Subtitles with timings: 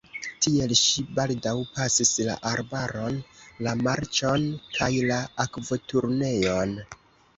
[0.43, 3.19] Tiel ŝi baldaŭ pasis la arbaron,
[3.67, 6.75] la marĉon kaj la akvoturnejon.